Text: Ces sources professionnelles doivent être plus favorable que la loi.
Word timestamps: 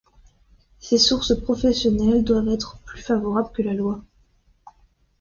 Ces 0.79 0.97
sources 0.97 1.39
professionnelles 1.39 2.23
doivent 2.23 2.47
être 2.47 2.79
plus 2.87 2.99
favorable 3.03 3.51
que 3.53 3.61
la 3.61 3.75
loi. 3.75 4.01